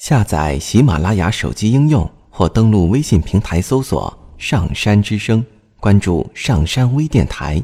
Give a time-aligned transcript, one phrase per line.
[0.00, 5.44] 下载喜马拉雅手机应用或登录微信平台搜索“上山之声”，
[5.78, 7.62] 关注上山微电台。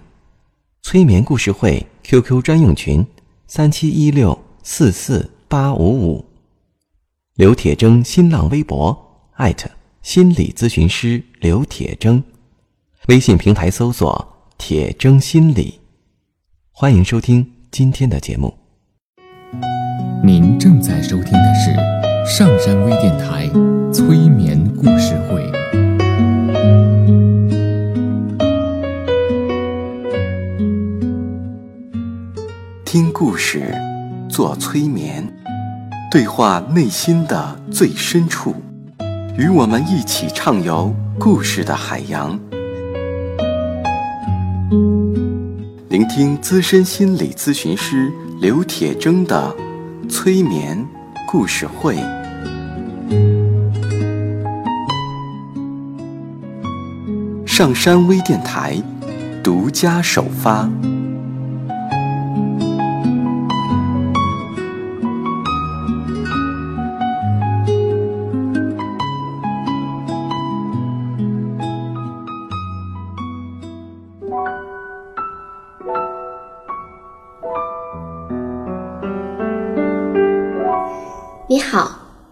[0.83, 3.03] 催眠故事会 QQ 专用群：
[3.47, 6.23] 三七一六四四八五五。
[7.37, 8.95] 刘铁铮新浪微博
[9.37, 9.71] 艾特
[10.03, 12.23] 心理咨询师刘铁铮，
[13.09, 15.81] 微信平台搜索“铁铮心理”。
[16.71, 18.53] 欢迎收听今天的节目。
[20.23, 23.49] 您正在收听的是上山微电台
[23.93, 25.49] 催眠故事会。
[32.85, 33.73] 听故事，
[34.29, 35.25] 做催眠，
[36.11, 38.57] 对话内心的最深处，
[39.39, 42.37] 与我们一起畅游故事的海洋。
[45.89, 49.55] 聆听资深心理咨询师刘铁铮的
[50.09, 50.85] 催眠
[51.27, 51.97] 故事会。
[57.45, 58.81] 上山微电台
[59.43, 60.71] 独家首发。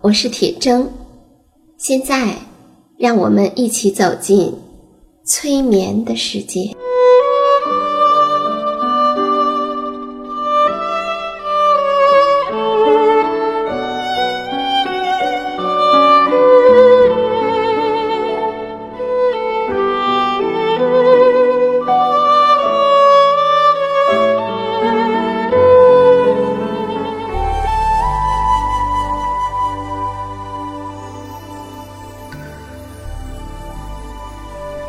[0.05, 0.86] 我是铁铮。
[1.78, 2.36] 现在，
[2.98, 4.52] 让我们一起走进
[5.24, 6.77] 催眠的世界。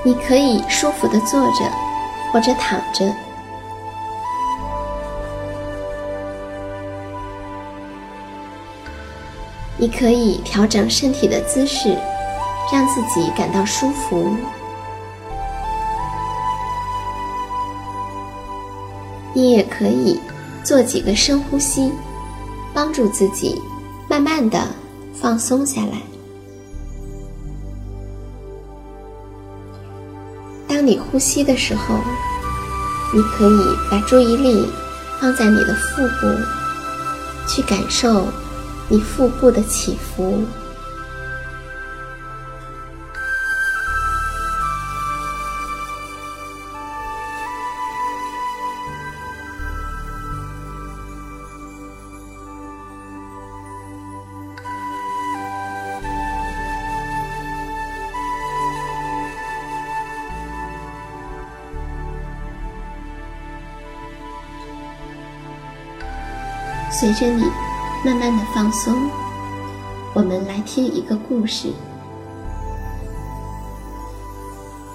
[0.06, 1.66] 你可以舒服的坐着，
[2.32, 3.12] 或者躺着。
[9.78, 11.98] 你可以调整身体的姿势，
[12.72, 14.30] 让自己感到舒服。
[19.34, 20.22] 你也可以
[20.64, 21.92] 做几个深呼吸，
[22.76, 23.60] 帮助自己
[24.08, 24.68] 慢慢的
[25.20, 26.15] 放松下来。
[30.76, 32.04] 当你呼吸的时候，
[33.14, 33.60] 你可以
[33.90, 34.70] 把注意力
[35.22, 36.28] 放在你的腹部，
[37.48, 38.28] 去感受
[38.90, 40.44] 你腹部的起伏。
[66.98, 67.44] 随着你
[68.06, 69.12] 慢慢的放松，
[70.14, 71.68] 我们来听一个故事。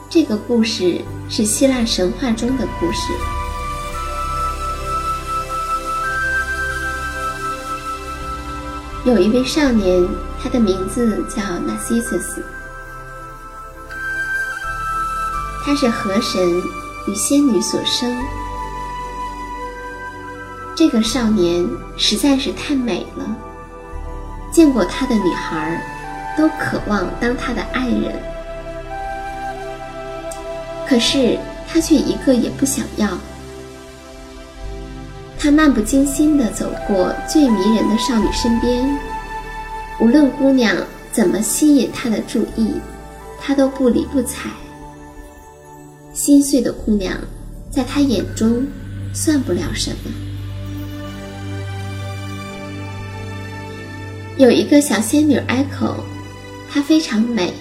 [0.09, 3.13] 这个故事是希腊神话中的故事。
[9.05, 10.03] 有一位少年，
[10.43, 12.43] 他的名字叫 Narcissus，
[15.67, 16.63] 他是河神
[17.07, 18.11] 与仙女所生。
[20.77, 21.67] 这个少年
[21.97, 23.37] 实在是太美了，
[24.51, 25.83] 见过他的女孩
[26.39, 28.15] 都渴望当他的爱人，
[30.89, 31.39] 可是
[31.69, 33.09] 他却一个也不想要。
[35.39, 38.99] 他漫不经心地走过最迷人的少女身边，
[40.01, 40.75] 无论姑娘
[41.13, 42.75] 怎么吸引他的注意，
[43.41, 44.49] 他都不理不睬。
[46.13, 47.17] 心碎的姑娘，
[47.71, 48.67] 在他眼中
[49.13, 50.11] 算不了什么。
[54.41, 55.97] 有一个小仙女 Echo，，
[56.73, 57.53] 她非常美，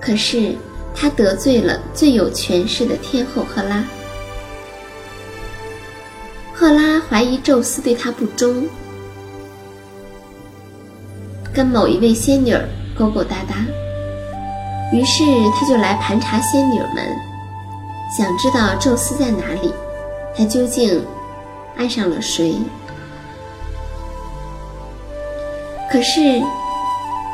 [0.00, 0.54] 可是
[0.94, 3.84] 她得罪了最有权势的天后赫拉。
[6.54, 8.66] 赫拉怀疑宙斯对她不忠，
[11.52, 12.56] 跟某一位仙女
[12.98, 13.56] 勾勾搭搭，
[14.94, 15.22] 于是
[15.58, 17.06] 他就来盘查仙女们，
[18.16, 19.74] 想知道宙斯在哪里，
[20.34, 21.04] 他究竟
[21.76, 22.56] 爱上了谁。
[25.90, 26.40] 可是，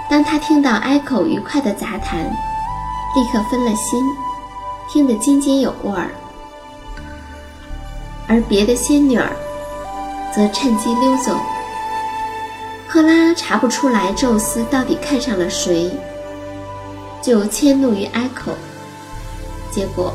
[0.08, 2.24] 当他听到埃口愉快的杂谈，
[3.14, 4.02] 立刻分了心，
[4.90, 6.10] 听得津津有味儿。
[8.26, 9.30] 而别的仙女儿
[10.34, 11.38] 则趁机溜走。
[12.88, 15.92] 赫拉查不出来宙斯到底看上了谁，
[17.20, 18.52] 就迁怒于埃口，
[19.70, 20.14] 结果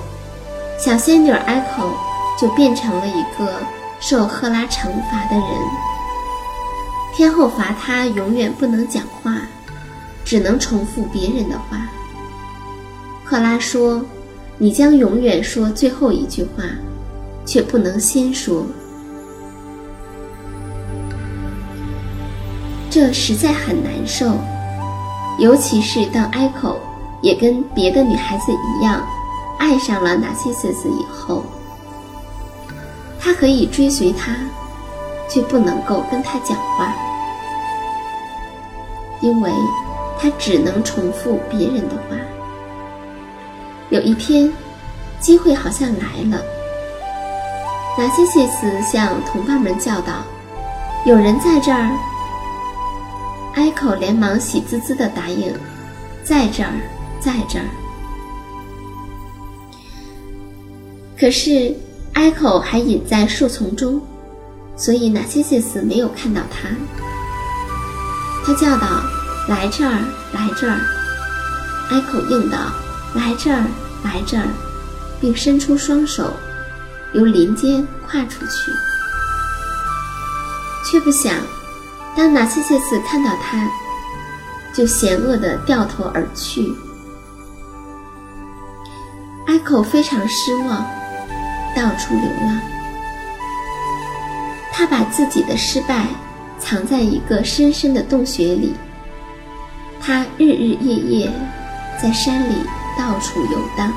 [0.79, 1.91] 小仙女埃口
[2.39, 3.53] 就变成了一个
[3.99, 5.90] 受赫拉惩罚的人。
[7.21, 9.41] 天后罚他永远不能讲话，
[10.25, 11.87] 只能重复别人的话。
[13.23, 14.03] 赫拉说
[14.57, 16.63] ：“你将永远说最后一句话，
[17.45, 18.65] 却不能先说。”
[22.89, 24.39] 这实在很难受，
[25.37, 26.79] 尤其是当埃口
[27.21, 29.05] 也跟别的女孩子一样
[29.59, 31.45] 爱上了纳西瑟斯以后，
[33.19, 34.35] 他可以追随他，
[35.29, 36.95] 却不能够跟他讲话，
[39.21, 39.51] 因为
[40.19, 42.15] 他只能重复别人的话。
[43.89, 44.51] 有一天，
[45.19, 46.43] 机会好像来了，
[47.97, 50.23] 纳西瑟斯向同伴们叫道
[51.05, 51.91] ：“有人在这儿。”
[53.55, 55.53] 埃口连忙喜滋滋的答应
[56.23, 56.71] ：“在这儿，
[57.19, 57.65] 在这儿。”
[61.19, 61.75] 可是
[62.13, 64.01] 艾口还隐在树丛中，
[64.77, 66.69] 所以纳西西斯没有看到他。
[68.45, 69.03] 他叫道
[69.47, 70.03] ：“来这儿，
[70.33, 70.79] 来这儿！”
[71.91, 72.57] 埃口应道
[73.13, 73.63] ：“来这儿，
[74.03, 74.45] 来这儿！”
[75.21, 76.33] 并伸出双手，
[77.13, 78.71] 由林间跨出去，
[80.89, 81.35] 却不想。
[82.17, 83.69] 当纳西西斯看到他，
[84.73, 86.73] 就嫌恶地掉头而去。
[89.47, 90.83] 埃口非常失望，
[91.75, 92.59] 到处流浪。
[94.73, 96.07] 他把自己的失败
[96.61, 98.73] 藏在一个深深的洞穴里。
[99.99, 101.31] 他日日夜夜
[102.01, 102.55] 在山里
[102.97, 103.91] 到处游荡。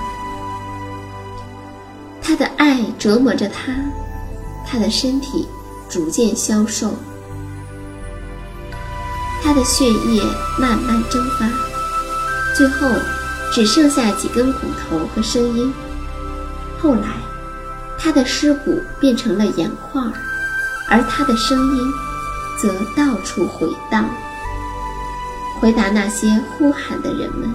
[2.20, 3.72] 他的爱折磨着他，
[4.66, 5.46] 他的身体
[5.88, 6.94] 逐渐消瘦。
[9.42, 10.22] 他的血液
[10.58, 11.48] 慢慢蒸发，
[12.56, 12.88] 最后
[13.52, 15.72] 只剩下几根骨头和声音。
[16.80, 17.08] 后来，
[17.98, 20.02] 他的尸骨变成了盐块，
[20.88, 21.92] 而他的声音
[22.60, 24.08] 则到处回荡，
[25.60, 26.28] 回答那些
[26.58, 27.50] 呼喊的人们。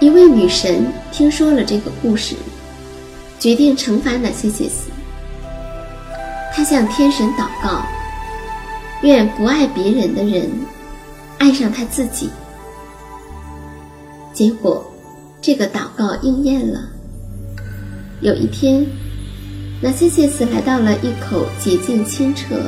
[0.00, 2.36] 一位女神听说了这个故事，
[3.38, 4.90] 决定惩罚纳西西斯。
[6.54, 7.82] 她向天神祷告，
[9.02, 10.50] 愿不爱别人的人
[11.38, 12.30] 爱上他自己。
[14.32, 14.84] 结果，
[15.48, 16.90] 这个祷告应验了。
[18.20, 18.86] 有一天，
[19.80, 22.60] 纳西西斯来到了一口洁净清澈、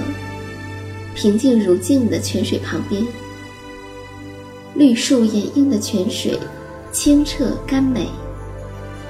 [1.15, 3.07] 平静如镜的泉水旁边，
[4.75, 6.39] 绿树掩映的泉水。
[6.91, 8.09] 清澈甘美，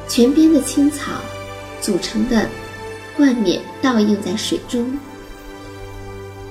[0.09, 1.13] 泉边的青草
[1.81, 2.49] 组成的
[3.17, 4.85] 冠冕倒映在水中。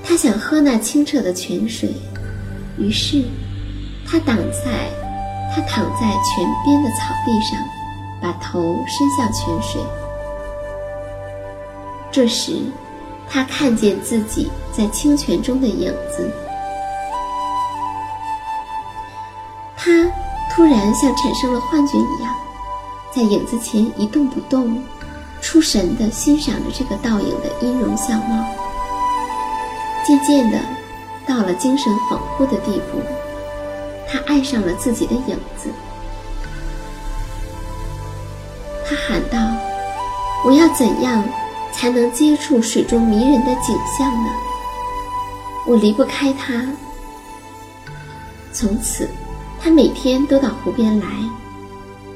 [0.02, 1.92] 他想喝那清澈的泉水，
[2.78, 3.22] 于是
[4.06, 4.88] 他挡在
[5.54, 7.58] 他躺在泉边的草地上，
[8.20, 9.82] 把头伸向泉水。
[12.10, 12.62] 这时，
[13.28, 16.30] 他看见自己在清泉中的影子，
[19.76, 20.10] 他。
[20.52, 22.34] 突然像产生了幻觉一样，
[23.14, 24.82] 在影子前一动不动，
[25.40, 28.44] 出神地欣赏着这个倒影的音容笑貌。
[30.04, 30.58] 渐渐的，
[31.24, 32.98] 到了精神恍惚的地步，
[34.10, 35.70] 他爱上了自己的影子。
[38.86, 39.38] 他喊道
[40.44, 41.24] ：“我要怎样
[41.72, 44.30] 才能接触水中迷人的景象呢？
[45.66, 46.66] 我离不开它。”
[48.52, 49.08] 从此。
[49.62, 51.06] 他每天都到湖边来，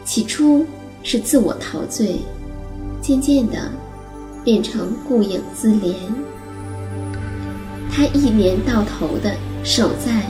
[0.03, 0.65] 起初
[1.03, 2.19] 是自我陶醉，
[3.03, 3.71] 渐渐的
[4.43, 5.95] 变成顾影自怜。
[7.93, 10.23] 他一年到头的守在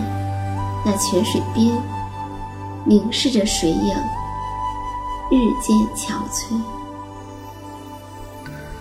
[0.84, 1.72] 那泉水边，
[2.84, 3.94] 凝视着水影，
[5.30, 6.60] 日渐憔悴。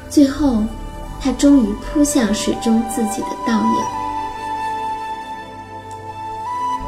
[0.10, 0.64] 最后，
[1.22, 3.84] 他终于扑向水中自己的倒影。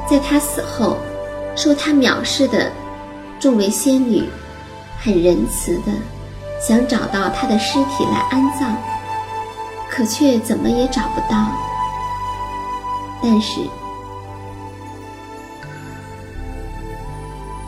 [0.09, 0.97] 在他死后。
[1.57, 2.69] 受他藐视的
[3.39, 4.27] 众位仙女，
[4.99, 5.93] 很仁慈的
[6.59, 8.75] 想找到他的尸体来安葬，
[9.89, 11.47] 可却怎么也找不到。
[13.23, 13.61] 但是，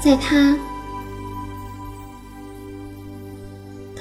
[0.08, 0.56] 在他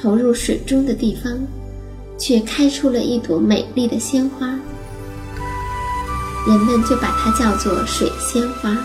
[0.00, 1.36] 投入水中的地方，
[2.16, 4.46] 却开出了一朵美丽的鲜花，
[6.46, 8.76] 人们就把它叫做水仙花。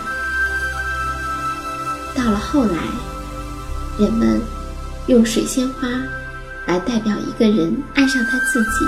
[2.12, 2.76] 到了后来，
[4.00, 4.40] 人们
[5.06, 5.88] 用水仙花
[6.66, 8.84] 来代表一个人爱上他自己。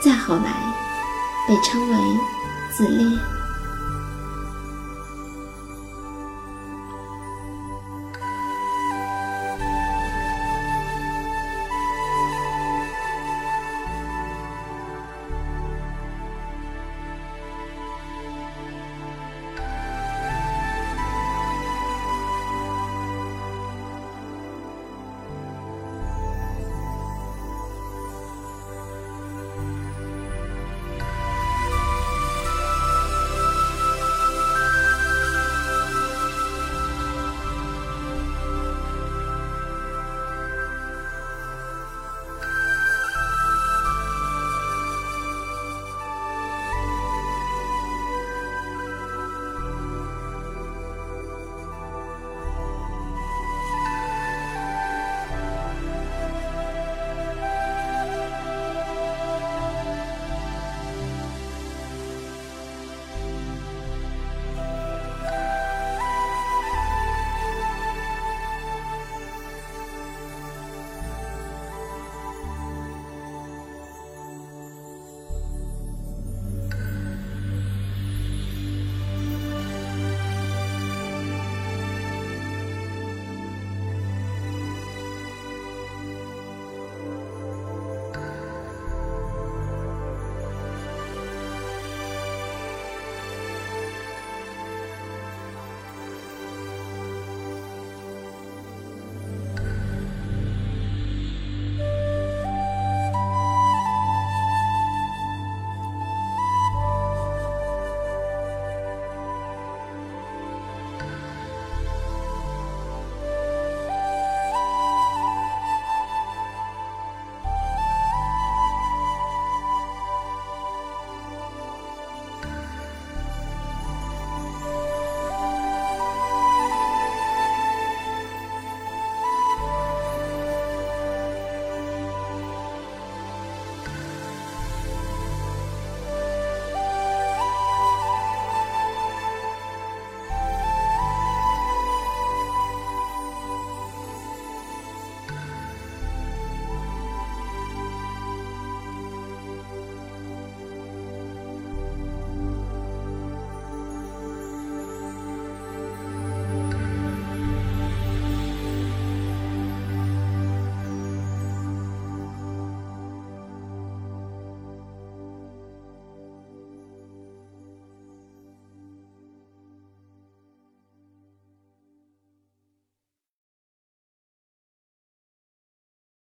[0.00, 0.62] 再后来，
[1.48, 1.96] 被称为
[2.76, 3.37] 自恋。